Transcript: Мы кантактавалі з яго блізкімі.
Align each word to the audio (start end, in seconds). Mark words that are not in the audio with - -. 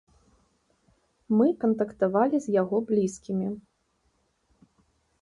Мы 1.37 1.47
кантактавалі 1.65 2.37
з 2.49 2.57
яго 2.61 2.77
блізкімі. 2.91 3.47